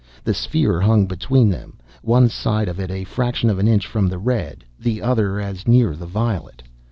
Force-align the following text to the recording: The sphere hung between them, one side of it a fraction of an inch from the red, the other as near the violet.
The 0.23 0.33
sphere 0.33 0.81
hung 0.81 1.05
between 1.05 1.49
them, 1.49 1.77
one 2.01 2.27
side 2.27 2.67
of 2.67 2.79
it 2.79 2.89
a 2.89 3.03
fraction 3.03 3.51
of 3.51 3.59
an 3.59 3.67
inch 3.67 3.85
from 3.85 4.07
the 4.09 4.17
red, 4.17 4.63
the 4.79 4.99
other 4.99 5.39
as 5.39 5.67
near 5.67 5.95
the 5.95 6.07
violet. 6.07 6.63